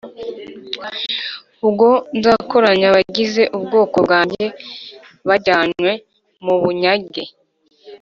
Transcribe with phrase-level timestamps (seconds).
[1.67, 4.45] Ubwo nzakoranya abagize ubwoko bwanjye
[5.27, 5.91] bajyanywe
[6.45, 7.23] mu bunyage